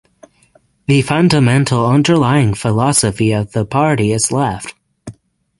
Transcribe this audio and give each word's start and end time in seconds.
The 0.87 1.03
fundamental 1.03 1.85
underlying 1.85 2.55
philosophy 2.55 3.33
of 3.33 3.51
the 3.51 3.67
party 3.67 4.11
is 4.13 4.31
Left. 4.31 4.73